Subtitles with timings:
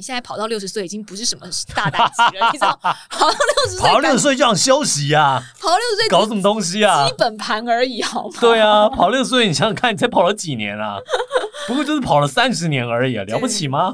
[0.00, 1.44] 你现在跑到六十岁已经不是什么
[1.74, 2.70] 大胆级了，你知道？
[3.10, 7.08] 跑到六十岁，跑到六十岁就想休息呀，跑到六十岁搞什么东西啊？
[7.08, 8.36] 基本盘而已，好吗？
[8.40, 10.98] 对啊，跑六十岁，你想想看，你才跑了几年啊？
[11.66, 13.92] 不过就是跑了三十年而已啊，了不起吗？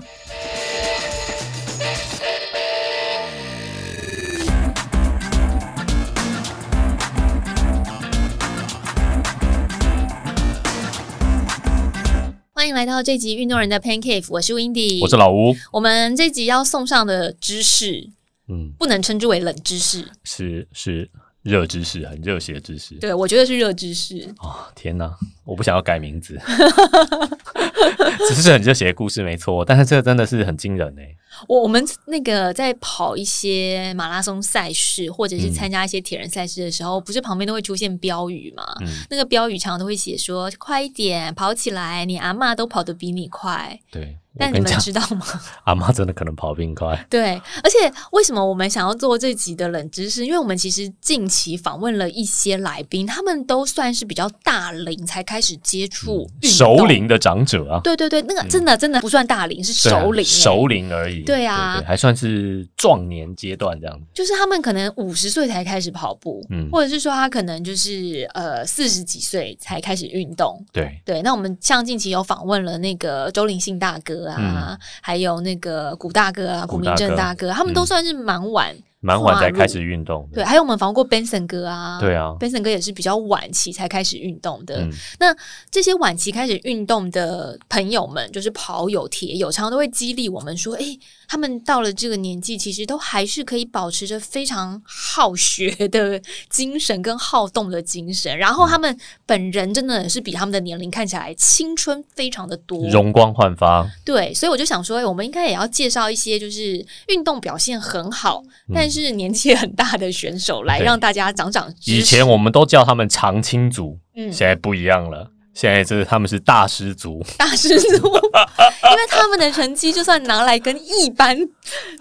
[12.75, 15.55] 迎来到这集运动人的 Pancake，我是 Windy，我是老吴。
[15.71, 18.11] 我们这集要送上的知识，
[18.49, 21.09] 嗯，不能称之为冷知识，是是
[21.43, 22.97] 热知识，很热血的知识。
[22.97, 24.29] 对我觉得是热知识。
[24.41, 26.41] 哦，天哪，我不想要改名字，
[28.29, 31.15] 只是很热血的故事没错，但是这个真的是很惊人哎。
[31.49, 38.65] 我我们那个在跑一些马拉松赛事，或者是参加一些铁人赛事的时候，不是旁边都会出现标语吗？
[38.81, 43.79] 嗯那个标语常常都会写说：“快一点，跑起来，你阿妈都跑得比你快。
[43.91, 45.27] 对，”但你们知道吗？
[45.67, 47.05] 阿妈真的可能跑得比你快。
[47.11, 47.33] 对，
[47.65, 50.25] 而且为什么我们想要做这集的冷知识？
[50.25, 56.85] 因为我们其实近期访问了一些来宾，他们都算是比较大龄才开始接触熟。
[56.85, 60.31] 龄的长者啊，对对对，那个真的真的不算大龄，是熟龄、欸。
[60.31, 61.23] 熟龄而已。
[61.23, 64.05] 对啊还算是壮年阶段这样子。
[64.13, 70.63] 就是他们可能五十岁才开始跑步，嗯或者是说他可能就是呃四十几岁才开始运动。
[70.73, 78.77] 对，对，那我们像近期有访问了那个周林信大哥啊，还有那个古大哥啊，古明正大哥，他们都算是蛮晚。
[79.05, 80.37] 蛮晚才开始运动的。
[80.37, 84.79] 对，还有我们访问过 Benson 哥啊，对啊，，Benson 哥也是比较晚期才开始运动的。
[84.79, 85.35] 嗯那
[85.71, 98.37] 这些晚期开始运动的朋友们，就是跑友、铁友，常常都会激励我们说：“诶，他们到了这个年纪，其实都还是可以保持着非常好学 的精神跟好动的精神。
[98.37, 102.89] 然后他们本人真的是比他们的年龄看起来青春非常的多。
[102.89, 103.89] 容光焕发。
[104.05, 108.43] 对，所以我就想说，诶我们应该也要介绍一些就是运动表现很好，
[108.75, 111.73] 但是年纪很大的选手，来让大家长长。
[111.87, 115.31] 以前我们都叫他们长青组，嗯现在不一样了。
[115.55, 121.39] 现在这他们是大师族， 大师族，因为他们的成绩就算拿来跟一般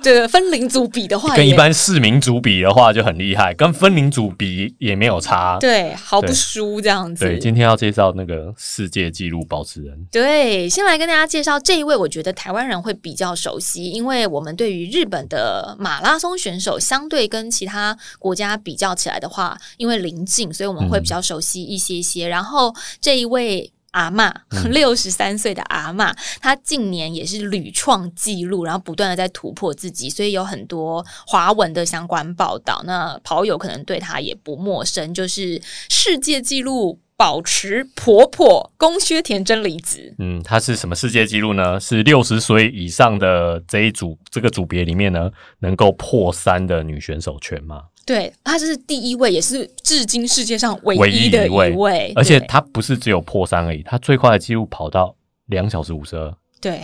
[0.01, 5.59] 的分龄组比的话，跟一般市民组比的话就很厉害，跟分龄组比也没有差。
[5.59, 7.23] 对毫不输这样子。
[7.23, 22.27] 对，今天要介绍那个世界纪录保持人，对，先来跟大家介绍这一位，我觉得台湾人会比较熟悉，因为我们对于日本的马拉松选手，相对跟其他国家比较起来的话，因为临近，所以我们会比较熟悉一些些。
[22.27, 23.42] 然后这一位。
[23.91, 24.33] 阿嬷
[24.71, 26.11] 六十三岁的阿嬷，
[26.41, 32.81] 她近年也是屡创纪录，然后不断的在突破自己，所以有很多华文的相关报道。
[32.85, 40.15] 那跑友可能对她也不陌生，就是世界纪录保持婆婆宫薛田真理子。
[40.17, 41.79] 嗯，她是什么世界纪录呢？
[41.79, 51.71] 是六十岁以上的这一组这个组别里面呢，能够破三的女选手全马，对，他是第一位，也是至今世界上唯唯一一的一位。
[51.71, 55.15] 位，而且他不是只有破三而已，他最快的记录跑到
[55.45, 56.81] 两小时五十二，对，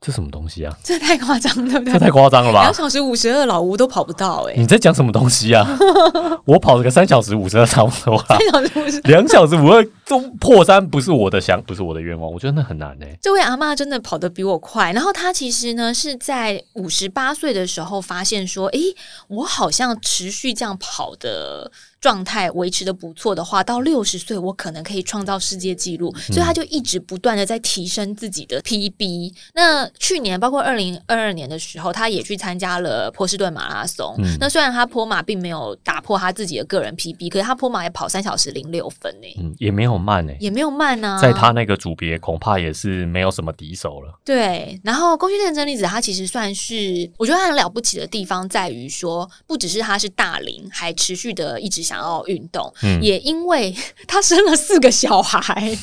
[0.00, 0.74] 这什么东西啊？
[0.82, 2.72] 这太夸张了，对不对这太夸张了吧两？
[2.72, 5.78] 小时五十二，老吴都跑不到哎、你在讲什么东西啊？
[6.46, 9.00] 我跑了个三小时五十二差不多啦三，小时五十。
[9.02, 18.80] 两小时五二都破三，不是我的想，不是我的愿望，我觉得那很难呢、这位阿妈真的跑得比我快，然后她其实呢是在五十八岁的时候发现说，诶，
[19.28, 29.32] 我好像持续这样跑的状态维持的不错的话，到六十岁我可能可以创造世界纪录，所以他就一直不断的在提升自己的 PB。
[29.54, 34.14] 那去年包括二零二二年的时候，他也去参加了波士顿马拉松。
[34.18, 44.18] 嗯那虽然他坡马并没有打破他自己的个人 PB，可是他坡马也跑三小时零六分呢、嗯，也没有慢呢、也没有慢啊，在他那个组别恐怕也是没有什么敌手了。
[44.24, 53.02] 对，然后宫崎骏真理子，他其实算是，我觉得他很了不起的地方在于说，不只是他是大龄，还持续的一直想要运动，嗯。
[53.02, 53.74] 也因为
[54.06, 55.76] 她生了四个小孩，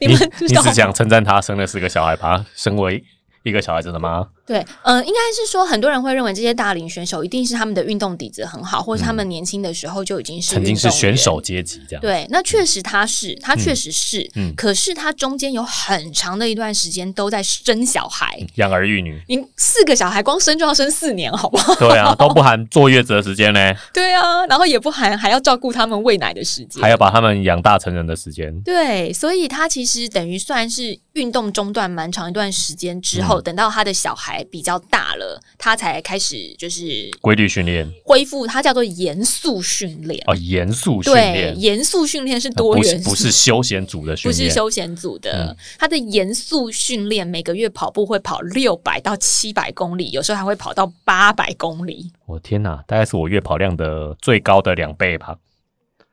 [0.00, 3.04] 你 你们你只想称赞他生了四个小孩，把他生为
[3.42, 4.26] 一个小孩子的妈。
[4.46, 12.00] 对，嗯、应该是说很多人会认为这些大龄选手一定是他们的运动底子很好，或是他们年轻的时候就已经是嗯曾经是选手阶级这样。
[12.00, 18.38] 对，那确实他是，他确实是，嗯可是他中间有很长的一段时间都在生小孩。
[18.56, 21.74] 养儿育女，你四个小孩光生就要生四年，好不好？
[21.76, 28.54] 对啊，都不含坐月子的时间呢， 对啊，然后也不含还要照顾他们喂奶的时间，还要把他们养大成人的时间。
[28.62, 40.22] 对，所以他其实等于算是运动中断蛮长一段时间之后，等到他的小孩比较大了，他才开始就是规律训练恢复，它叫做严肃训练。
[40.26, 52.10] 哦，严肃训对，练，严肃训练是多元，不是休闲组的训不是，休闲组的，他的严肃训练每个月跑步会跑六百到七百公里，有时候还会跑到八百公里。
[52.24, 55.36] 我天哪，大概是我月跑量的最高的两倍吧。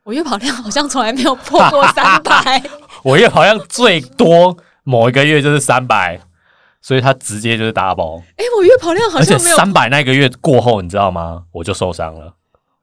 [0.04, 2.60] 我月跑量好像从来没有破过三百，
[3.04, 6.20] 我月跑量最多某一个月就是三百，
[6.82, 11.44] 所以他直接就是 double，哎、我月跑量好像没有，三百那个月过后，你知道吗？
[11.52, 12.34] 我就受伤了。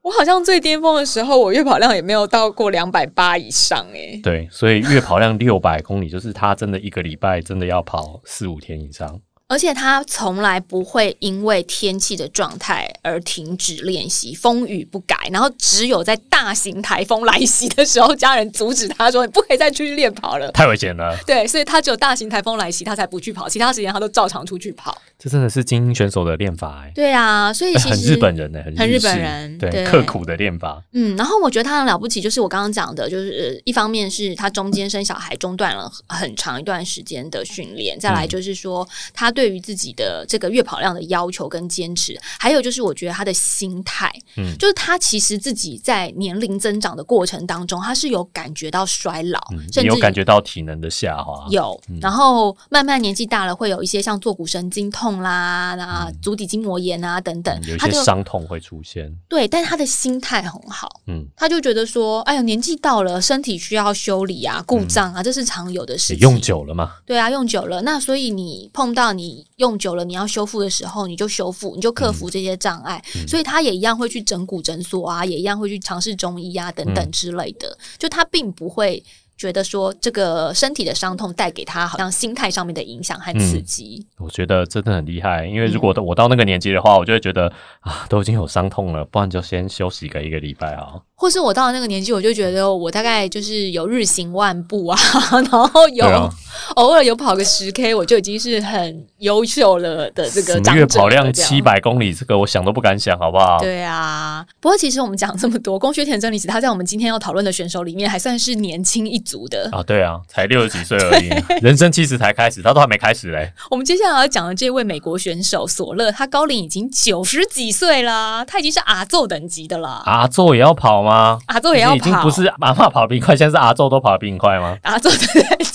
[0.02, 9.20] 我好像最巅峰的时候，我月跑量也没有到过两百八以上、哎，对，所以月跑量六百公里，就是他真的一个礼拜真的要跑四五天以上。
[9.50, 15.28] 而且他从来不会因为天气的状态而停止练习，风雨不改。
[15.32, 20.52] 然后只有在大型台风来袭的时候，家人阻止他说：“你不可以再出去练跑了。
[20.52, 24.96] 太危险了，”对，所以他只有大型台风来袭，他才不去跑，其他时间他都照常出去跑。
[25.20, 29.84] 这真的是精英选手的练法哎、对啊，所以其实很日本人呢、很很日本人对对。
[29.84, 30.82] 刻苦的练法。
[30.92, 44.56] 嗯，然后我觉得他很了不起，就是我刚刚讲的，就是呃一方面是他中间生小孩中断了很长一段时间的训练，再来就是说他对于自己的这个月跑量的要求跟坚持，还有就是我觉得他的心态，嗯。
[44.58, 51.46] 就是他其实自己在年龄增长的过程当中，他是有感觉到衰老，嗯，甚至你有感觉到体能的下滑？
[51.50, 59.10] 有，然后慢慢年纪大了，会有一些像坐骨神经痛啦、那足底筋膜炎啊等等嗯，有一些伤痛会出现。
[59.28, 66.92] 对，但是他的心态很好，嗯，他就觉得说，哎呀，年纪到了，身体需要修理啊、故障啊，这是常有的事用久了嘛？
[67.06, 73.02] 对啊，用久了，那所以你碰到你用久了，你要修复的时候，你就修复，你就克服这些障碍。
[73.26, 77.76] 所以他也一样会去整骨诊所啊，也一样会去尝试中医啊等等之类的。
[77.98, 79.02] 就他并不会
[79.40, 84.06] 觉得说这个身体的伤痛带给他好像心态上面的影响和刺激。
[84.18, 87.50] 我觉得真的很厉害，因为如嗯果我到那个年纪的话，我就会觉得
[87.80, 90.92] 啊，都已经有伤痛了，不然就先休息个一个礼拜啊。
[91.14, 94.98] 或是我到了那个年纪，我就觉得我大概就是有日行万步啊，
[95.50, 96.28] 然后有、啊
[96.76, 101.60] 偶尔有跑个十 K，我就已经是很优秀了的这个什长者月跑量七。
[101.62, 103.60] 百公里，这个我想都不敢想，好不好？
[103.60, 109.68] 对啊，不过其实我们讲这么多， 宫学田真理子他在我们今天要讨论的选手里面还算是年轻一族的。
[109.72, 111.28] 啊，对啊，才六十几岁而已，
[111.62, 113.52] 人生其实才开始，他都还没开始嘞。
[113.70, 120.02] 我们接下来要讲的这位美国选手索勒，他高龄已经九十几岁啦，他已经是阿宙等级的啦。
[120.06, 121.38] 阿宙也要跑吗？
[121.46, 124.76] 阿宙也要跑，已经不是阿妈跑得比你快，现在是阿宙都跑得比你快吗？
[124.82, 125.66] 阿宙对对对，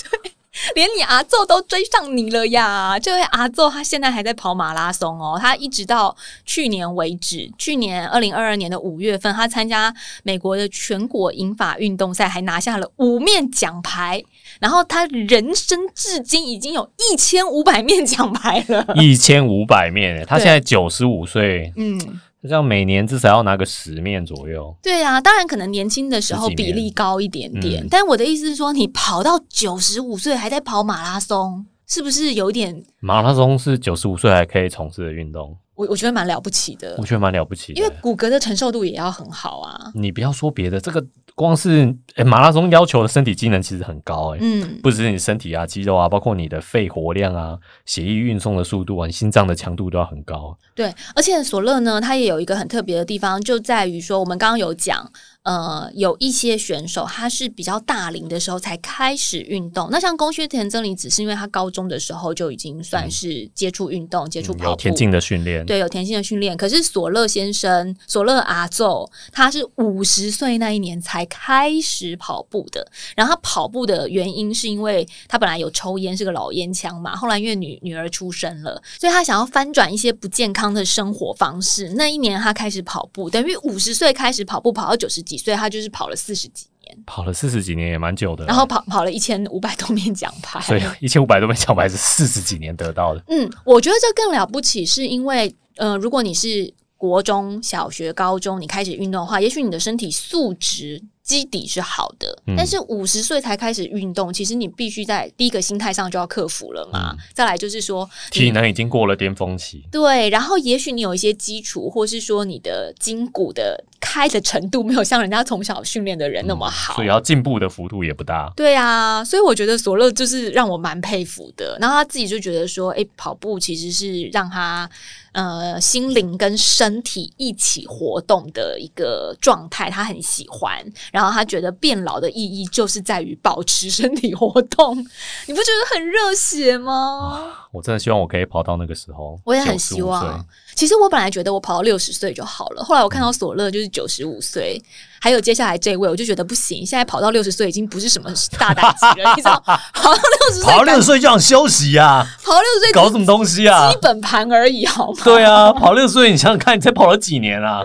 [0.76, 2.98] 连你阿宙都追上你了呀！
[2.98, 6.14] 这位阿宙他现在还在跑马拉松哦，他一直到
[6.44, 14.22] 去年为止，去年二零二二年的五月份，他参加美国的全国英法运动赛，还拿下了五面奖牌。
[14.60, 18.86] 然后他人生至今已经有一千五百面奖牌了。
[18.96, 24.74] 一千五百面，他现在九十五岁，嗯，这样每年至少要拿个十面左右。
[24.82, 32.84] 对啊，当然可能年轻的时候比例高一点点，嗯但我的意思是说，你跑到九十五岁还在跑马拉松，是不是有点？
[33.00, 37.80] 马拉松是九十五岁还可以从事的运动，我我觉得蛮了不起的我，觉得蛮了不起的。
[37.80, 39.92] 因为骨骼的承受度也要很好啊。
[39.94, 41.04] 你不要说别的，这个
[41.36, 50.56] 光是、诶马拉松要求的身体机能其实很高哎、嗯，不只是你身体啊、肌肉啊，包括你的肺活量啊、血液运送的速度啊、你心脏的强度都要很高。
[50.74, 55.10] 对，而且索勒呢，他也有一个很特别的地方，就在于说，我们刚刚有讲，
[55.42, 59.88] 呃，有一些选手他是比较大龄的时候才开始运动。
[59.90, 64.70] 那像宫薛田真理子，是因为他高中的时候就已经算是接触运动、接触嗯跑步。
[64.70, 66.56] 有田径的训练，对，有田径的训练。
[66.56, 72.86] 可是索勒先生，索勒阿宙，他是五十岁那一年才开始跑步的。
[73.14, 77.14] 然后他跑步的原因是因为他本来有抽烟，是个老烟枪嘛。
[77.14, 81.90] 后来因为女女儿出生了，所以他想要翻转一些不健康的生活方式。
[81.90, 88.44] 那一年他开始跑步，等于五十岁开始跑步，跑到九十几岁，他就是跑了四十几年，跑了四十几年也蛮久的。
[88.46, 90.60] 然后跑跑了一千五百多面奖牌。
[90.60, 93.22] 所以一千五百多面奖牌是四十几年得到的。
[93.28, 102.54] 嗯，我觉得这更了不起，是因为呃，如果你是国中小学、高中，你开始运动的话，也许你的身体素质基底是好的，嗯。
[102.56, 107.10] 但是五十岁才开始运动，其实你必须在第一个心态上就要克服了嘛。
[107.12, 107.18] 嗯。
[107.34, 118.52] 再来就是说，体能已经过了巅峰期，对，然后也许你有一些基础，或是说你的筋骨的开的程度没有像人家从小训练的人那么好，所以要进步的幅度也不大。
[118.56, 121.76] 对啊，所以我觉得索乐就是让我蛮佩服的。
[121.80, 124.88] 然后他自己就觉得说，哎，跑步其实是让他
[125.32, 130.82] 呃心灵跟身体一起活动的一个状态，他很喜欢。
[131.12, 137.65] 然后他觉得变老的意义就是在于保持身体活动，你不觉得很热血吗？
[137.76, 140.42] 我真的希望我可以跑到那个时候，我也很希望。
[140.74, 144.82] 其实我本来觉得我跑到六十岁就好了，后来我看到索乐就是九十五岁，
[145.20, 146.84] 还有接下来这位，我就觉得不行。
[146.86, 149.60] 现在跑到六十岁已经不是什么大打击了，你知道？
[149.92, 152.26] 跑到六十岁，跑到六十岁就想休息呀？
[152.42, 153.92] 跑到六十岁搞什么东西啊？
[153.92, 155.18] 基本盘而已，好吗？
[155.22, 157.82] 对啊，跑六十岁，你想想看，你才跑了几年啊？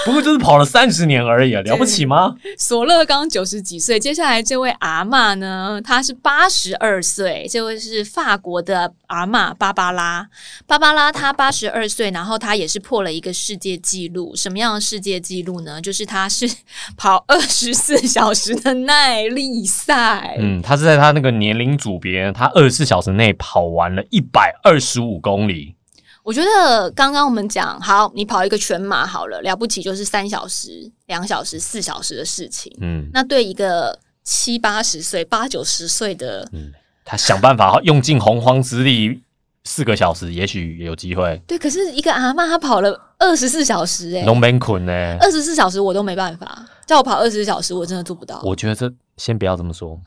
[0.06, 2.34] 不过就是跑了三十年而已啊，了不起吗？
[2.56, 5.80] 索勒刚九十几岁，接下来这位阿嬷呢？
[5.82, 10.28] 她是八十二岁，这位是法国的阿嬷芭芭拉。
[10.66, 14.34] 芭芭拉她八十二岁，然后她也是破了一个世界纪录。
[14.34, 15.80] 什么样的世界纪录呢？
[15.80, 16.50] 就是她是
[16.96, 20.36] 跑二十四小时的耐力赛。
[20.38, 25.74] 嗯，她是在她那个年龄组别，她二十四小时内跑完了一百二十五公里。
[26.22, 32.72] 我觉得刚刚我们讲好，你跑一个全马好了，了不起就是三小时、两小时、四小时的事情。
[32.80, 36.72] 嗯，那对一个七八十岁、八九十岁的，嗯，
[37.04, 39.22] 他想办法用尽洪荒之力，
[39.64, 41.40] 四个小时也许有机会。
[41.46, 45.16] 对，可是一个阿妈她跑了二十四小时，哎，龙门捆呢？
[45.20, 48.40] 二十四小时我都没办法，叫我跑二十四小时，我真的做不到。
[48.44, 48.92] 我觉得这。
[49.20, 50.00] 先不要这么说，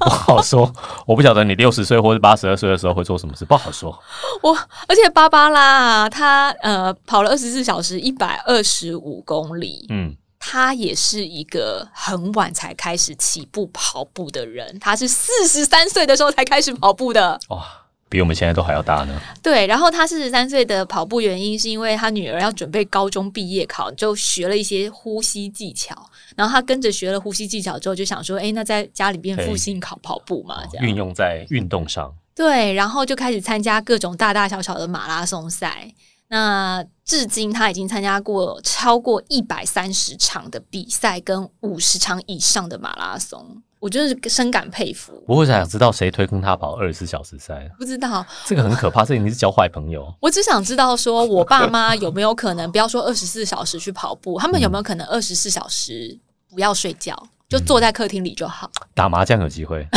[0.00, 0.70] 不好说。
[1.06, 3.96] 我不晓得你六十岁或者八十二岁的时候会做什么事，不好说。
[4.42, 4.52] 我
[4.88, 17.38] 而且芭芭拉她呃跑了二十四小时一百二十五公里，嗯，她也是一个很晚才开始起步跑步的人，她是四十三岁的时候才开始跑步的。
[17.50, 17.64] 哇。
[18.08, 19.18] 比我们现在都还要大呢。
[19.42, 25.96] 对，然后他四十三岁的跑步原因是因为他女儿要准备高中毕业考，就学了一些呼吸技巧。
[26.36, 35.92] 然后他跟着学了呼吸技巧之后，就想说：“哎，那在家里边复兴考跑步嘛，这样运用在运动上。”对，然后就开始参加各种大大小小的马拉松赛。
[36.28, 43.62] 那至今他已经参加过超过一百三十场的比赛，跟五十场以上的马拉松。
[43.82, 45.12] 我真是深感佩服。
[45.26, 47.68] 我会想知道谁推坑他跑二十四小时赛？
[47.76, 49.04] 不知道，这个很可怕。
[49.04, 50.06] 这你是交坏朋友。
[50.20, 56.16] 我只想知道，说我爸妈有没有可能，不要说二十四小时去跑步， 他们有没有可能二十四小时
[56.54, 58.70] 不要睡觉，就坐在客厅里就好？
[58.94, 59.84] 打麻将有机会？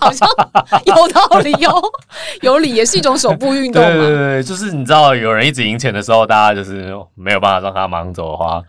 [0.00, 0.28] 好像
[0.84, 1.80] 有道理哦，
[2.42, 3.88] 有理也是一种手部运动嘛。
[3.88, 8.60] 对对对，就是你知道，有人一直赢钱的时候，大家就是没有办法让他忙走的话。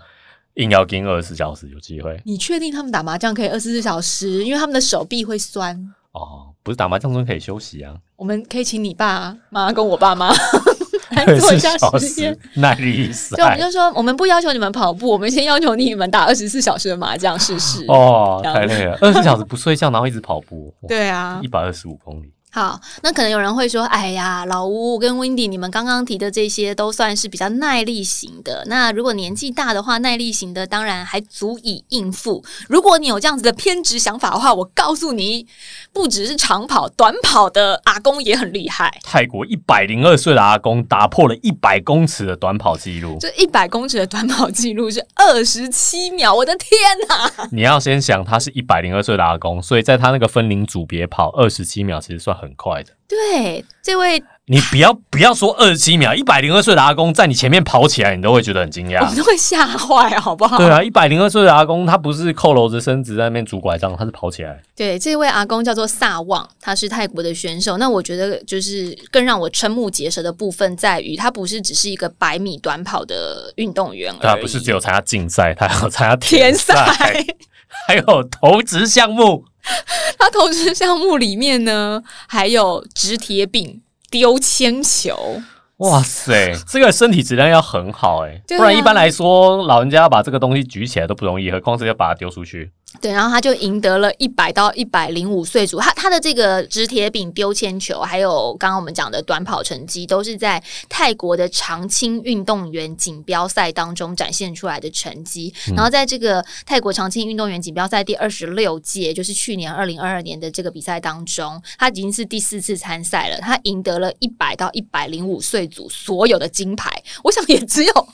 [0.55, 2.19] 硬要盯二十四小时有机会？
[2.25, 4.43] 你确定他们打麻将可以二十四小时？
[4.43, 5.75] 因为他们的手臂会酸。
[6.11, 7.95] 哦，不是打麻将中可以休息啊。
[8.15, 10.31] 我们可以请你爸妈跟我爸妈
[11.15, 12.37] 来做一下实验。
[12.55, 13.35] 耐力赛。
[13.35, 17.85] 就我们就说，我们不要求你们跑步，我们先要求你们打二十四小时的麻将试试。
[17.87, 20.73] 哦，太累了，二十四小时不睡觉，然后一直跑步。
[20.87, 22.32] 对啊，一百二十五公里。
[22.55, 28.63] 好，那可能有人会说：“哎呀，老吴跟 Wendy，你们刚刚提的这些都算是比较耐力型的。
[28.67, 32.45] 那如果年纪大的话，耐力型的当然还足以应付。
[32.69, 35.47] 如果你有这样子的偏执想法的话，我告诉你，
[35.91, 38.99] 不只是长跑，短跑的阿公也很厉害。
[39.01, 43.17] 泰国一百零二岁的阿公打破了一百公尺的短跑记录。
[43.19, 46.69] 这一百公尺的短跑记录是二十七秒，我的天
[47.09, 47.47] 哪！
[47.51, 52.37] 你要先想，他是一百零二岁的阿公，所以在他那个分龄组别跑二十七秒，其实算。
[52.43, 60.57] 很快的，对这位，你不要不要说二十七秒，一百零二岁的阿公在你前面跑起来，你都会觉得很惊讶，你都会吓坏，好不好？
[60.57, 64.61] 对啊，一百零二岁的阿公，他不是扣楼子身子在那边拄拐杖，他是跑起来。
[64.75, 67.77] 对，这位阿公叫做萨旺，他是泰国的选手。
[67.77, 76.75] 那我觉得就是更让我瞠目结舌的部分在于，他不是只是一个百米短跑的运动员，他不是只有参加竞赛，他还要参加田赛，
[77.87, 79.45] 还有投掷项目。
[80.19, 85.41] 他投资项目里面呢，还有掷铁饼、丢铅球。
[85.77, 92.71] 哇塞， 这个身体质量要很好哎，不然一般来说，老人家要把这个东西举起来都不容易，何况是要把它丢出去。
[93.01, 105.51] 对，然后他就赢得了一百到一百零五岁组，他他的这个直铁饼、丢铅球，还有刚刚我们讲的短跑成绩，都是在泰国的长青运动员锦标赛当中展现出来的成绩。
[105.75, 113.37] 然后在这个泰国长青运动员锦标赛第二十六届，就是去年二零二二年的这个比赛当中，他已经是第四次参赛了。
[113.39, 116.91] 他赢得了一百到一百零五岁组所有的金牌，
[117.23, 118.07] 我想也只有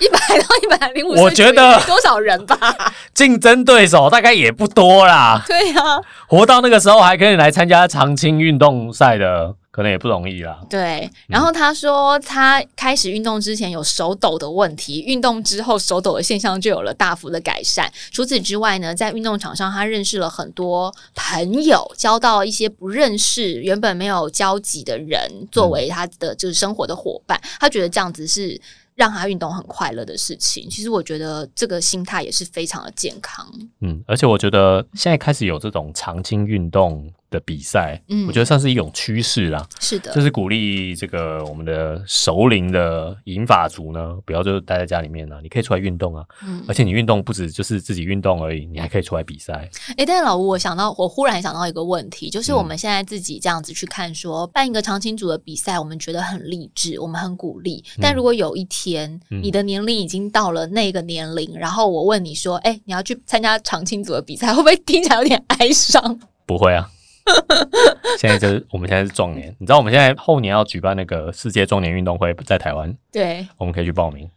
[0.00, 2.58] 一百到一百零五，我觉得多少人吧？
[3.14, 4.23] 竞争对手大。
[4.23, 5.44] 应该也不多啦。
[5.46, 10.58] 对呀，活到那个时候还可以来参加长青运动赛的，可能也不容易啦。
[10.70, 17.92] 对，然后他说他开始运动之前有手抖的问题，运动之后手抖的现象就有了大幅的改善。
[18.10, 27.38] 除此之外呢，在运动场上他认识了很多朋友，交到一些不认识、原本没有交集的人作为他的就是生活的伙伴。
[27.60, 28.58] 他觉得这样子是
[28.94, 30.68] 让他运动很快乐的事情。
[30.70, 33.46] 其实我觉得这个心态也是非常的健康。
[33.80, 39.66] 嗯，而且我觉得现在开始有这种长青运动的比赛，嗯我觉得算是一种趋势啦。
[39.80, 46.24] 是的，就是鼓励这个我们的熟龄的银发族呢，不要就待在家里面了、你可以出来运动啊。
[46.46, 49.68] 嗯而且你运动不止就是自己运动而已，你还可以出来比赛。
[49.96, 57.84] 诶，但是老吴，我想到，我忽然想到一个问题，就是我们现在自己这样子去看说，办一个长青组的比赛，我们觉得很励志，我们很鼓励。
[58.00, 66.18] 但如果有一天、嗯你的年龄已经到了那个年龄，然后我问你说，诶，你要去参加长青组的比赛，会不会听起来有点哀伤？
[66.46, 66.88] 不会啊，
[68.18, 74.28] 现在就是我们现在是壮年，你知道我们现在后年要举办那个世界壮年运动会，在台湾，对，我们可以去报名。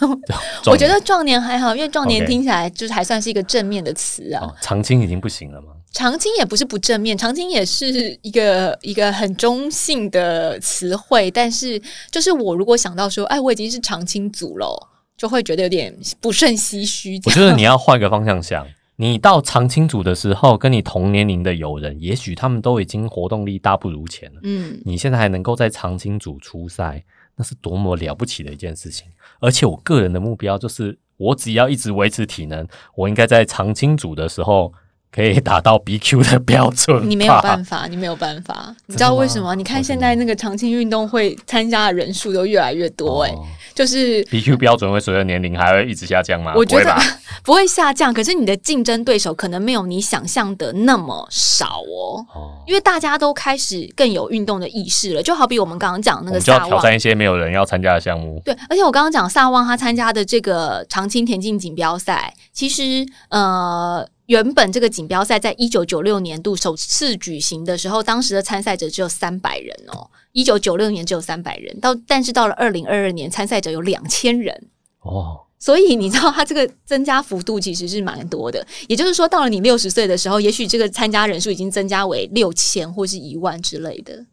[0.66, 4.44] 我觉得壮年还好，因为壮年听起来就是还算是一个正面的词啊。
[4.44, 5.68] 哦，长青已经不行了吗？
[5.92, 17.18] 长青也不是不正面，长青也是一个一个很中性的词汇，但是就是我如果想到说，哎，我已经是长青组了，就会觉得有点不胜唏嘘。
[17.24, 24.40] 我觉得你要换个方向想，你到长青组的时候，跟你同年龄的友人，也许他们都已经活动力大不如前了。
[24.44, 27.04] 嗯，你现在还能够在长青组出赛，
[27.36, 29.08] 那是多么了不起的一件事情。
[29.40, 34.72] 而且我个人的目标就是，我只要一直维持体能，我应该在长青组的时候
[35.14, 37.08] 可以达到 BQ 的标准。
[37.08, 39.54] 你没有办法，你没有办法，你知道为什么？
[39.54, 43.44] 你看现在那个长青运动会参加的人数都越来越多、哎、哦
[43.74, 46.52] 就是 BQ 标准会随着年龄还会一直下降吗？
[46.56, 46.96] 我觉得
[47.42, 52.24] 不会下降，可是你的竞争对手可能没有你想象的那么少哦。
[52.34, 58.40] 哦，因为大家都开始更有运动的意识了，就好比我们刚刚讲那个萨旺，挑战一些没有人要参加的项目。
[58.44, 64.06] 对，而且我刚刚讲萨旺他参加的这个长青田径锦标赛，其实呃。
[64.26, 70.08] 原本这个锦标赛在一九九六年度首次举行的时候，当时的参赛者只有三百人哦。
[70.32, 74.68] 一九九六年只有三百人，到但是到了二零二二年，参赛者有两千人。
[75.00, 78.66] 哦，所以你知道，它这个增加幅度其实是蛮多的。
[78.88, 84.24] 也就是说，到了你六十岁的时候，也许这个参加人数已经增加为六千或是一万之类的，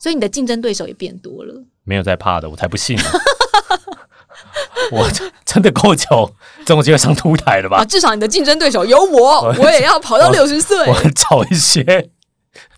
[0.00, 1.62] 所以你的竞争对手也变多了。
[1.84, 3.02] 没有在怕的，我才不信呢。
[4.92, 5.08] 我
[5.44, 7.84] 真的够久，这种机会上凸台了吧啊，？
[7.84, 10.76] 至少你的竞争对手有我，我也要跑到六十岁。
[10.86, 11.82] 我找一些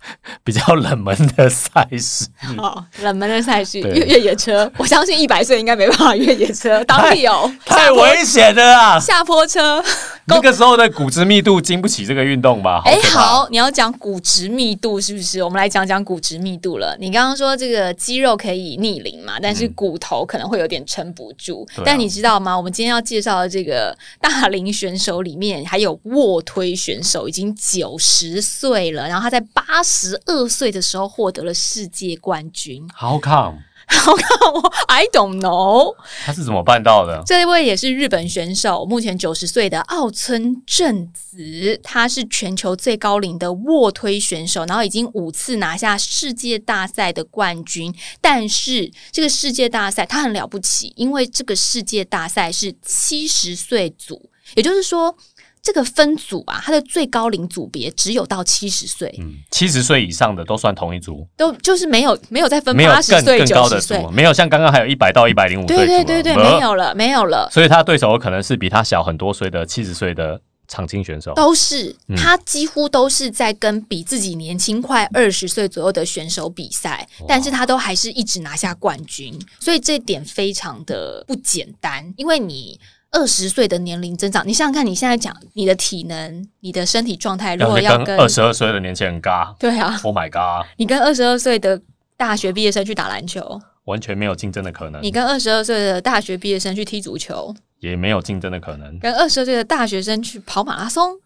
[0.44, 2.26] 比较冷门的赛事。
[2.56, 8.98] 好，冷门的赛事，越越野车，我相信一百岁应该没办法越野车，当地有 太危险了啊！
[9.00, 9.82] 下坡车。
[10.26, 12.82] 那个时候的骨质密度经不起这个运动吧？
[12.84, 15.42] 哎，好，你要讲骨质密度是不是？
[15.42, 16.96] 我们来讲讲骨质密度了。
[17.00, 21.66] 你刚刚说这个肌肉可以逆龄嘛，但是骨头可能会有点撑不住。
[21.84, 22.56] 但你知道吗？
[22.56, 29.91] 我们今天要介绍的这个大龄选手里面，还有卧推选手，已经九十岁了，然后他在八十
[30.26, 32.88] 二岁的时候获得了世界冠军。
[32.98, 33.58] How come？
[33.88, 35.94] 好看我，I don't know。
[36.24, 37.22] 他是怎么办到的？
[37.26, 47.94] 这一位也是日本选手，目前九十岁的奥村正子，他是全球最高龄的卧推选手，然后已经五次拿下世界大赛的冠军。
[48.20, 55.14] 但是这个世界大赛他很了不起，因为这个世界大赛是七十岁组，也就是说。
[55.62, 66.58] 这个分组啊，它的最高龄组别只有到七十岁，嗯，七十岁以上的都算同一组，都就是没有没有再分八十岁、更更高的九十岁组，，没有像刚刚还有一百到一百零五岁对对对对，没没。
[66.58, 67.48] 有了，没有了。
[67.52, 71.32] 所以他对手有可能是比他小很多岁的七十岁的长青选手。
[71.34, 82.12] 都是嗯他几乎都是在跟比自己年轻快二十岁左右的选手比赛，但是他都还是一直拿下冠军，所以这点非常的不简单。
[82.16, 82.80] 因为你
[83.12, 89.54] 二十岁的年龄增长，你想想看，你现在讲你的体能、你的身体状态，如果要跟跟二十二岁的年轻人尬。
[89.58, 91.80] 对啊，，Oh my god，你跟二十二岁的
[92.16, 95.02] 大学毕业生去打篮球，完全没有竞争的可能。
[95.02, 98.98] 你，跟二十二岁的大学毕业生去踢足球，也没有竞争的可能。
[98.98, 101.18] 跟二十二岁的大学生去跑马拉松，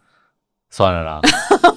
[0.69, 1.21] 算了啦，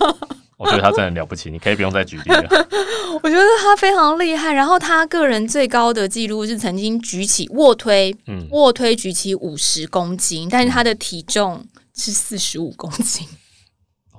[0.60, 2.66] 我觉得他真的很了不起，你可以不用再举例了。
[3.22, 4.52] 我觉得他非常厉害。
[4.52, 13.26] 然后他个人最高的记录是曾经举起卧推，嗯，卧推举起五十公斤，但是他的体重是四十五公斤，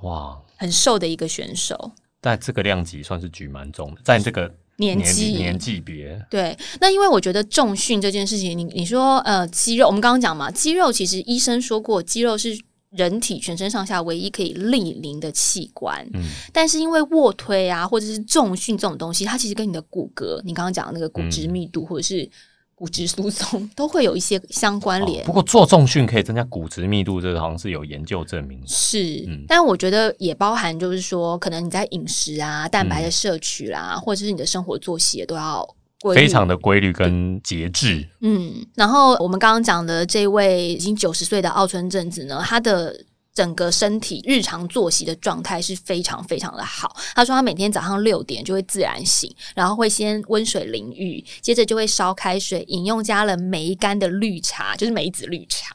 [0.02, 12.58] 哇，很瘦的一个选手，但这个量级算是举蛮重的，在这个年年纪年纪别，对，那因为我觉得重训这件事情，你你说呃肌肉，我们刚刚讲嘛，肌肉其实医生说过，肌肉是
[12.94, 16.06] 人体全身上下唯一可以立零的器官。
[16.14, 22.28] 嗯，但是因为卧推啊，或者是重训这种东西，它其实跟你的骨骼，你刚刚讲的那个骨质密度或者是
[22.74, 25.22] 骨质疏松，都会有一些相关联。
[25.22, 28.66] 哦不过做重训可以增加骨质密度，这个好像是有研究证明的。
[28.66, 35.66] 是，嗯但我觉得也包含，就是说，可能你在饮食啊、蛋白的嗯摄取啦，或者是你的生活作息也都要
[36.02, 38.06] 规律非常的规律跟节制。
[38.20, 38.66] 嗯。
[38.74, 42.94] 然后我们刚刚讲的这位已经九十岁的奥村正子呢，他的。
[43.34, 46.94] 整个身体日常作息的状态是非常非常的好。
[47.14, 55.74] 他说他每天早上六点就会自然醒，然后会先温水淋浴，接着就会烧开水，饮用加了梅干的绿茶，就是梅子绿茶。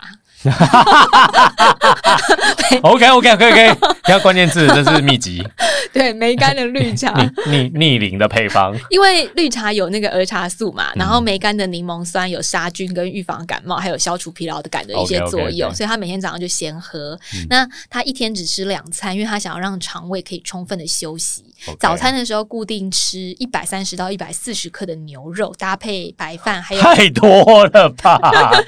[2.82, 5.43] OK OK OK OK，要关键字，这是秘籍，
[5.91, 7.12] 对，梅干的绿茶。
[7.47, 8.76] 逆逆逆龄的配方。
[8.89, 17.17] 因为绿茶有那个儿茶素嘛，嗯然后梅干的柠檬酸有杀菌跟预防感冒，还有消除疲劳的感的一些作用所以他每天早上就先喝。
[17.34, 21.43] 嗯那他一天只吃两餐，因为他想要让肠胃可以充分的休息。
[21.80, 28.19] 早餐的时候固定吃一百三十到一百四十克的牛肉，搭配白饭，还有太多了吧？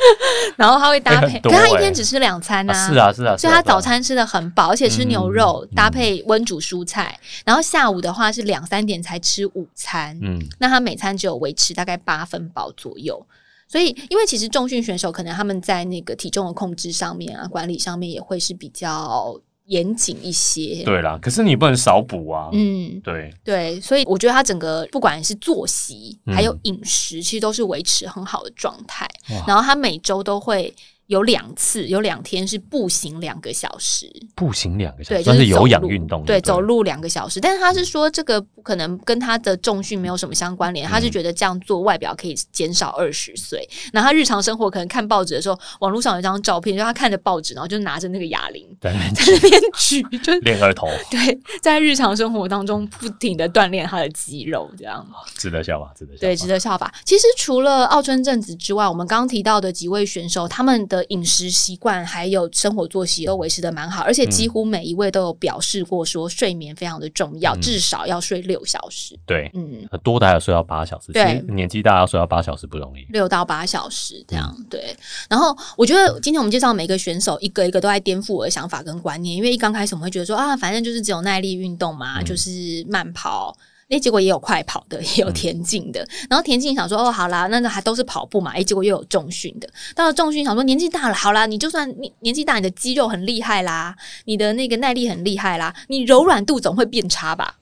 [0.57, 10.17] 然后他会搭配，他一欸天只吃两餐呐、啊是啊是啊，所以他早餐吃的很饱，而且吃牛肉、嗯搭配温煮蔬菜，然后下午的话是两三点才吃午餐。
[10.21, 13.25] 嗯那他每餐只有维持大概八分饱左右。
[13.71, 22.49] 所以，因为其实重训选手可能他们在那个体重的控制上面啊、管理上面也会是比较严谨一些。，对啦，可是你不能少补啊。
[22.51, 29.07] 嗯，对，对，所以我觉得他整个不管是作息嗯还有饮食，其实都是维持很好的状态。
[29.45, 30.73] 然后他每周都会
[31.09, 36.23] 有两次，有两天是步行两个小时，步行两个小对，时，就是算是有氧运动。
[36.23, 37.41] 对，走路两个小时。
[37.41, 43.67] 但是他是说这个可能跟他的重训没有什么相关联，他嗯是觉得这样做外表可以减少二十岁。
[43.91, 48.99] 然后他日常生活可能看报纸的时候，网络上有一张照片，就他看着报纸，然后就拿着那个哑铃在那
[49.39, 55.03] 边举，就练二头， 对，在日常生活当中不停的锻炼他的肌肉，这样。
[55.35, 56.21] 值得效法，值得效法。
[56.21, 56.93] 对，值得效法。
[57.03, 69.17] 其实除了奥村正子之外，我们刚刚提到的几位选手，他们的饮食习惯还有生活作息都维持的蛮好，而且几乎每一位都有表示过说睡眠非常的重要，嗯至少要睡六小时。
[69.25, 69.87] 对，嗯。
[70.03, 73.05] 多的还要睡到八小时，对年纪大要睡到八小时不容易。
[73.09, 74.95] 六到八小时这样，嗯对。
[75.29, 79.35] 然后我觉得今天我们介绍每个选手，一个一个都在颠覆我的想法跟观念。
[79.35, 83.55] 因为一刚开始我们会觉得说啊，反正就是只有耐力运动嘛，嗯就是慢跑。
[83.89, 86.07] 诶，结果也有快跑的，也有田径的。
[86.29, 88.51] 然后田径想说，哦，好啦，那个还都是跑步嘛。
[88.51, 89.67] 诶，结果又有重训的。
[89.95, 97.55] 到了重训想说，年纪大了，好啦，你就算你年纪大，你的肌肉很厉害啦，你的那个耐力很厉害啦，你柔软度总会变差吧？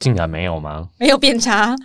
[0.00, 0.88] 竟然没有吗？
[0.98, 1.76] 没有变差。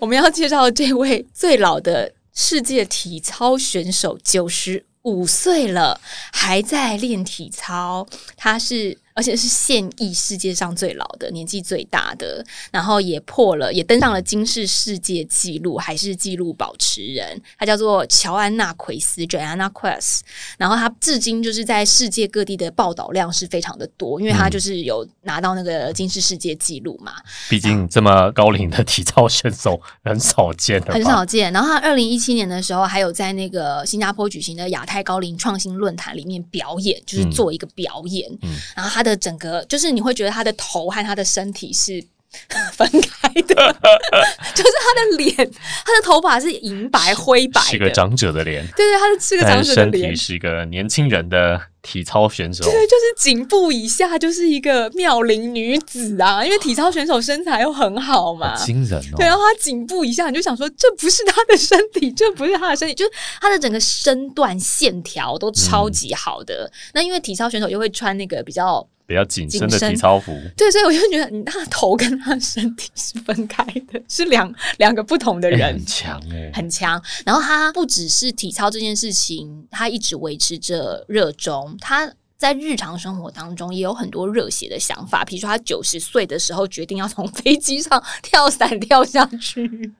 [0.00, 6.00] 我们要介绍的这位最老的世界体操选手，九十五岁了，
[6.32, 8.06] 还在练体操。
[8.34, 8.96] 他是。
[9.14, 17.40] 而且是现役世界上最老的、年纪最大的，然后也破了，也登上了金氏世界纪录，还是纪录保持人。
[17.58, 20.20] 他叫做乔安娜·奎斯 （Joanna Quest）。
[20.58, 27.12] 然后他至今就是在世界各地的报道量是非常的多，因为他就是有拿到那个金氏世界纪录嘛。
[27.48, 31.52] 毕竟这么高龄的体操选手很少见的，很少见。
[31.52, 38.30] 然后他二零一七年的时候，还有在那个新加坡举行的亚太高龄创新论坛里面表演，就是做一个表演。
[38.42, 42.04] 嗯然后他的整个就是你会觉得他的头和他的身体是
[42.72, 43.54] 分开的，
[44.54, 50.16] 就是他的脸，他的头发是银白灰白的，是个长者的脸，对对，他是个长者的脸身体。
[50.16, 52.64] 是个年轻人的体操选手。
[52.64, 59.16] 对，就是颈部以下就是一个妙龄女子啊，因为体操选手身材又很好嘛，好惊人哦！
[59.16, 66.70] 对，然后他颈部以下，你就想说，这不是他的 身体，这不是他的身体，就是他的整个身段线条都超级好的。
[66.94, 75.60] 那因为体操选手又会穿那个比较比较紧身的体操服，对，所以我就觉得，你他的头跟他的身体是分开的，是两两个不同的人。
[75.60, 89.92] 欸很强哎，很强，然后他不只是体操这件事情，他一直维持着热衷，他在日常生活当中也有很多热血的想法，比如说他九十岁的时候决定要从飞机上 跳伞跳下去，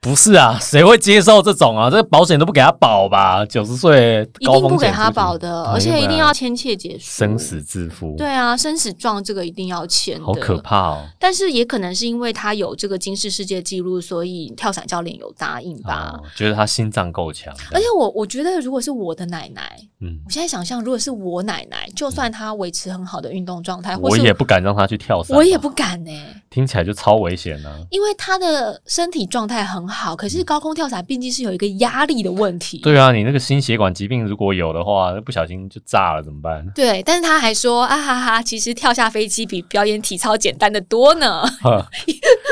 [0.00, 1.90] 不是啊，谁会接受这种啊？
[1.90, 3.44] 这个保险都不给他保吧？
[3.44, 11.04] 九十岁一定不给他保的，哎而且一定要签切结束，生死自负，对啊，生死状这个一定要签的，好可怕哦！
[11.18, 16.14] 但是也可能是因为他有这个金氏世界纪录，所以跳伞教练有答应吧。
[16.14, 26.10] 哦，觉得他心脏够强，而且我我觉得，如果是我的奶奶，嗯，我现在想象，如果是我奶奶，就算她维持很好的运动状态，我也不敢让她去跳伞，我也不敢呢、
[26.48, 27.76] 听起来就超危险啊！
[27.90, 32.78] 因为她的身体状态很好，可是高空跳伞毕竟是有一个压力的问题。
[32.78, 36.66] 对啊，你那个心血管疾病如果有的话，不小心就炸了怎么办？
[36.74, 41.42] 对，但是他还说啊哈哈，其实跳下飞机比表演体操简单的多呢。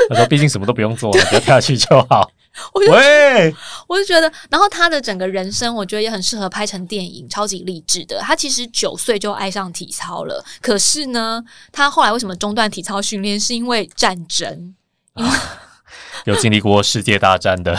[0.09, 2.29] 他说，毕竟什么都不用做， 只要跳下去就好。
[2.73, 3.53] 我就喂，
[3.87, 8.19] 我就觉得，然后他的整个人生，我觉得也很适合拍成电影，超级励志的。
[8.21, 13.39] 他其实九岁就爱上体操了，可是呢，他后来为什么中断体操训练？
[13.39, 14.73] 是因为战争。
[16.25, 17.77] 有经历过世界大战的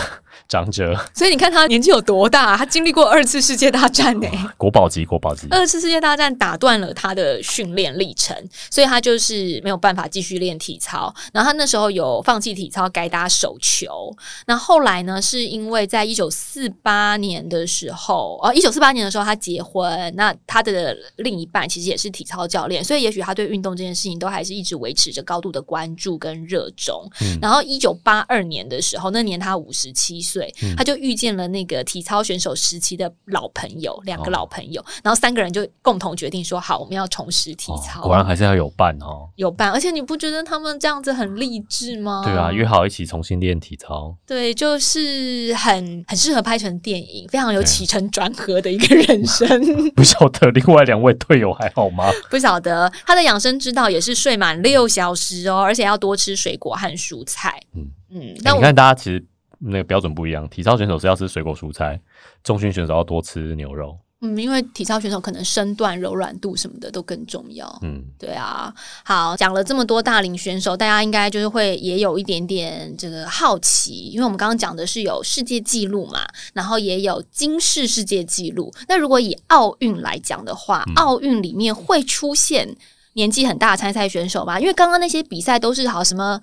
[0.49, 2.57] 长者，所以你看他年纪有多大？
[2.57, 5.47] 他经历过二次世界大战呢、国宝级，国宝级。
[5.51, 8.35] 二次世界大战打断了他的训练历程，
[8.71, 11.15] 所以他就是没有办法继续练体操。
[11.35, 14.11] 然后他那时候有放弃体操，改打手球。
[14.47, 27.07] 那后来呢，是因为在一九四八年的时候，呃，一九四八年的时候他结婚，那他的另一半其实也是体操教练，所以也许他对运动这件事情都还是一直维持着高度的关注跟热衷。
[27.43, 30.38] 然后一九八二年的时候，那年他五十七岁，
[30.77, 38.01] 他就遇见了那个体操选手时期的老朋友，两个老朋友，然后三个人就共同决定说：好，我们要重拾体操。
[38.01, 39.29] 哦果然还是要有伴哦。
[39.37, 42.23] 有伴，而且你不觉得他们这样子很励志吗？
[42.25, 44.17] 对啊，约好一起重新练体操。
[44.27, 49.49] 对，就是很很适合拍成电影，非常有起承转合的一个人生。
[49.95, 52.11] 不晓得另外两位队友还好吗？
[52.31, 57.61] 不晓得他的养生之道也是睡满六小时哦，而且要多吃水果和蔬菜。
[57.75, 59.25] 嗯嗯，欸那我你看大家其实
[59.59, 62.01] 那个标准不一样，体操选手是要吃水果蔬菜，
[62.43, 63.99] 重训选手要多吃牛肉。
[64.21, 67.79] 嗯，因为体操选手可能身段、柔软度什么的都更重要。
[67.83, 78.75] 嗯，对啊，好，讲了这么多大龄选手，大家应该就是会也有一点点这个好奇，因为我们刚刚讲的是有世界纪录嘛，然后也有金世世界纪录。
[78.89, 82.77] 那如果以奥运来讲的话，嗯奥运里面会出现
[83.13, 84.59] 年纪很大的参赛选手吗？
[84.59, 86.41] 因为刚刚那些比赛都是好什么。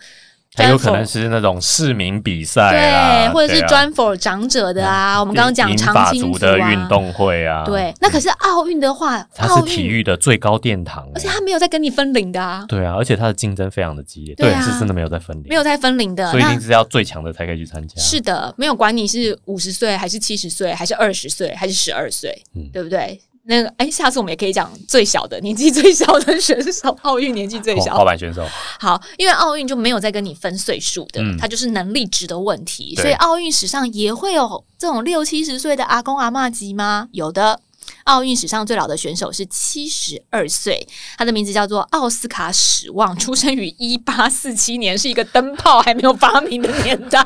[0.55, 18.01] 还有可能是那种市民比赛啊，对，或者是专 for 长者的啊，我们刚刚讲英长法族青啊，的运动会啊，对，那可是奥运的话，它是体育的最高殿堂欸，而且它没有在跟你分龄的啊，对啊，而且它的竞争非常的激烈，对啊是真的没有在分龄，没有在分龄的，所以一定是要最强的才可以去参加。
[18.01, 23.19] 是的，没有管你是五十岁还是七十岁，还是二十岁，还是十二岁，嗯对不对？
[23.47, 27.97] 那个，哎，下次我们也可以讲最小的年纪最小的选手，奥运年纪最哦小。
[27.97, 28.45] 滑板选手，
[28.79, 37.07] 好，因为奥运就没有再跟你分岁数的，嗯它就是能力值的问题，所以奥运史上也会有这种六七十岁的阿公阿嬷级吗？
[37.11, 37.59] 有的。
[38.05, 47.23] 奥运史上最老的选手是七十二岁，他的名字叫做奥斯卡史旺，出生于一八四七年，是一个灯泡还没有发明的年代，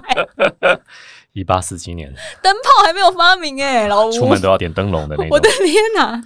[1.39, 5.49] 一八四七年灯泡还没有发明哎、老吴，出门都要点灯笼的那种 我的。
[5.49, 6.21] 天哪！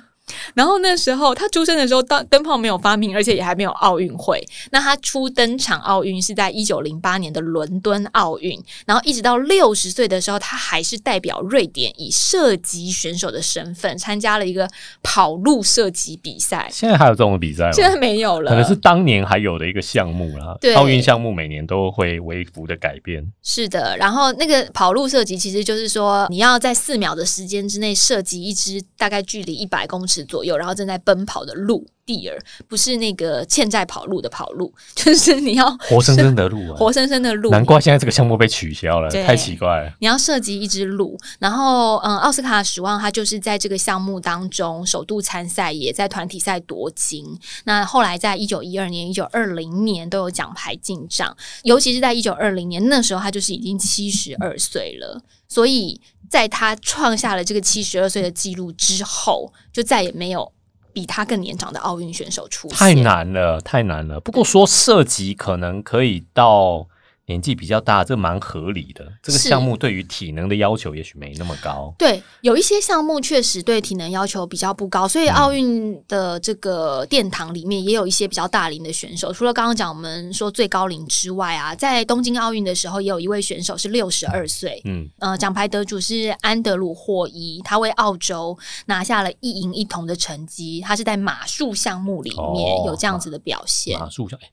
[0.53, 4.43] 然后那时候他出生的时候，灯灯泡没有发明，而且也还没有奥运会。
[4.71, 14.69] 那他初登场奥运是在一九零八年的伦敦奥运，然后一直到六十岁的时候，他还是代表瑞典以射击选手的身份参加了一个
[15.01, 16.69] 跑路射击比赛。
[16.71, 17.71] 现在还有这种比赛吗？
[17.71, 20.73] 现在没有了，可能是当年还有的一个项目啦对。
[20.75, 23.31] 奥运项目每年都会微幅的改变。
[23.41, 36.75] 是的，然后那个跑路射击其实就是说，你要在四秒的时间之内射击一支大概距离一百公尺左右，然后正在奔跑的鹿 deer，不是那个欠债跑路的跑路， 就是你要活生生的鹿啊！
[36.75, 37.49] 活生生的鹿。
[37.51, 39.93] 难怪现在这个项目被取消了，太奇怪了。
[39.99, 47.25] 你要涉及一只鹿，然后嗯，奥斯卡史旺他就是在这个项目当中首度参赛，也在团体赛夺金。
[47.63, 56.01] 那后来在一九一二年、一九二零年都有奖牌进账，尤其是在一九二零年那时候，他就是已经七十二岁了，所以
[56.33, 60.51] 在他创下了这个七十二岁的记录之后，就再也没有
[60.91, 62.75] 比他更年长的奥运选手出现。
[62.75, 64.19] 太难了，太难了。
[64.19, 66.87] 不过说涉及可能可以到
[67.25, 69.05] 年纪比较大，这蛮合理的。
[69.21, 71.93] 这个项目对于体能的要求也许没那么高。
[71.97, 79.31] 对，有一些项目确实对体能要求比较不高，所以嗯奥运的这个殿堂里面也有一些比较大龄的选手。
[79.31, 84.81] 除了刚刚讲我们说最高龄之外啊，在东京奥运的时候，也有一位选手是六十二岁。
[84.83, 88.57] 嗯，呃，奖牌得主是安德鲁霍伊，他为澳洲
[88.87, 90.81] 拿下了一银一铜的成绩。
[90.81, 94.49] 他是在马术项目里面哦有这样子的表现，马术项哎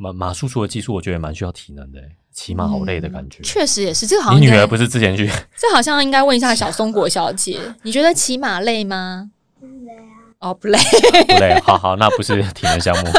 [0.00, 2.00] 马马术除了技术，我觉得也蛮需要体能的。
[2.32, 3.42] 骑马好累的感觉。
[3.42, 4.06] 确实也是。
[4.06, 5.26] 这个好像你女儿不是之前去？
[5.54, 9.30] 这好像应该问一下小松果小姐，你觉得骑马累吗？
[9.60, 10.78] 累啊哦，不累。
[11.26, 13.10] 不累，好好，那不是体能项目。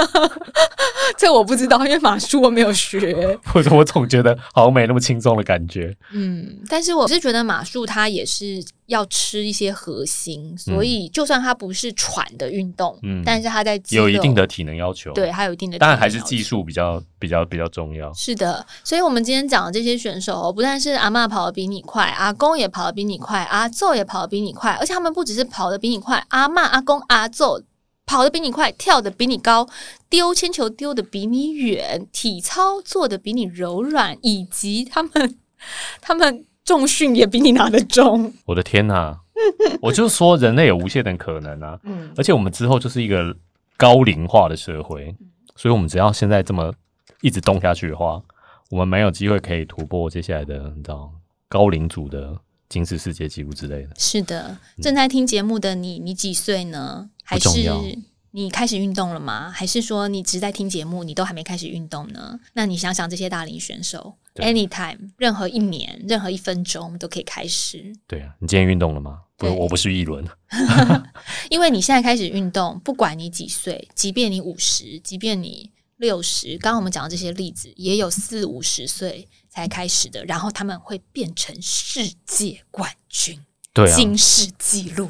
[1.17, 3.39] 这我不知道，因为马术我没有学。
[3.45, 5.95] 或者我总觉得好像没那么轻松的感觉。
[6.13, 16.41] 嗯，但是我是觉得马术它也是要吃一些核心，所以就算它不是喘的运动，嗯但是它在有一定的体能要求，，对，它有一定的，当然还是技。
[16.41, 18.11] 术比较比较比较重要。
[18.13, 27.61] 是的，所以我们今天讲的这些选手哦，不但是阿嬷跑得比你快，阿公也跑得比你快，阿奏也跑得比你快，而且他们不只是跑得比你快，阿嬷、阿公、阿奏
[28.05, 29.67] 跑得比你快，跳得比你高，
[30.09, 35.39] 丢铅球丢得比你远，体操做得比你柔软，以及他们
[36.01, 38.33] 他们重训也比你拿得重。
[38.45, 39.19] 我的天呐、
[39.81, 41.79] 我就说人类有无限的可能啊！
[41.83, 43.35] 嗯，而且我们之后就是一个
[43.77, 45.15] 高龄化的社会，
[45.55, 46.73] 所以我们只要现在这么
[47.21, 48.21] 一直动下去的话，
[48.69, 51.11] 我们没有机会可以突破接下来的，你知道
[51.47, 52.37] 高龄组的
[52.71, 53.89] 金氏世界纪录之类的。
[53.97, 57.09] 是的，正在听节目的你，你几岁呢？
[57.21, 57.49] 还是
[58.33, 59.51] 你开始运动了吗？
[59.51, 62.39] 还是说你只在听节目，你都还没开始运动呢？
[62.53, 69.19] 那你想想这些大龄选手，anytime，任何一年，任何一分钟都可以开始，对啊，你今天运动了吗？
[69.35, 70.25] 不，我不是一轮。
[71.51, 83.37] 因为你现在开始运动，不管你几岁，即便你五十，即便你六十，刚刚我们讲的这些例子，也有四五十岁才开始的，然后他们会变成世界冠军，
[83.73, 85.09] 对啊，金世纪录。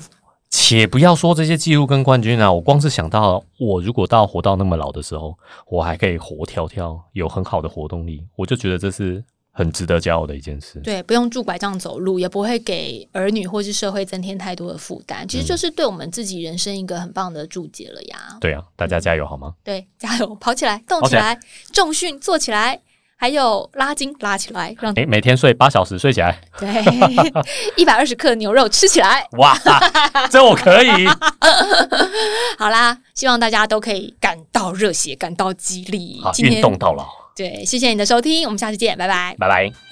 [0.50, 10.80] 且不要说这些记录跟冠军啊，我光是想到我如果到活到那么老的时候，我还可以活跳跳，有很好的活动力，我就觉得这是很值得骄傲的一件事。
[10.80, 18.38] 对，不用拄拐杖走路，也不会给儿女或是社会增添太多的负担，其实就是对我们自己人生一个很棒的注解了呀。
[18.42, 19.54] 对啊，大家加油好吗？
[19.64, 21.40] 对，加油，跑起来，动起来起来，
[21.72, 22.82] 重训做起来，
[23.22, 26.68] 还有拉筋拉起来，让诶，每天睡八小时，睡起来，对
[27.78, 29.24] 一百二十克牛肉吃起来。
[29.34, 29.56] 哇，
[30.32, 31.08] 这我可以。
[32.58, 37.06] 好啦，希望大家都可以感到热血，感到激励运动到老，
[37.36, 39.36] 对，谢谢你的收听，我们下次见，拜拜。
[39.38, 39.91] 拜拜。